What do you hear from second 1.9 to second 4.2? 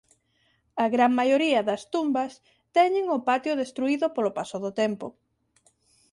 tumbas teñen o patio destruído